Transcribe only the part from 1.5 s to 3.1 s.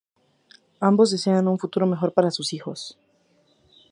futuro mejor para sus hijos.